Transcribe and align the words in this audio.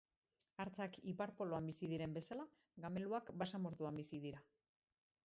Hartzak 0.63 0.95
ipar-poloan 1.11 1.69
bizi 1.71 1.89
diren 1.91 2.15
bezala 2.15 2.45
gameluak 2.87 3.29
basamortuan 3.43 4.01
bizi 4.03 4.23
dira. 4.25 4.43